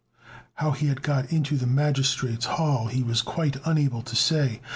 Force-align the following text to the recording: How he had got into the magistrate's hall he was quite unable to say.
How 0.55 0.71
he 0.71 0.87
had 0.87 1.03
got 1.03 1.31
into 1.31 1.57
the 1.57 1.67
magistrate's 1.67 2.45
hall 2.45 2.87
he 2.87 3.03
was 3.03 3.21
quite 3.21 3.57
unable 3.65 4.01
to 4.01 4.15
say. 4.15 4.59